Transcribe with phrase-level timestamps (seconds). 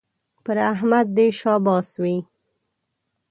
[0.43, 2.17] پر احمد دې شاباس وي